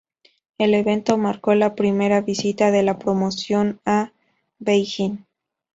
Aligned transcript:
El 0.57 0.73
evento 0.73 1.19
marcó 1.19 1.53
la 1.53 1.75
primera 1.75 2.21
visita 2.21 2.71
de 2.71 2.81
la 2.81 2.97
promoción 2.97 3.79
a 3.85 4.13
Beijing. 4.57 5.19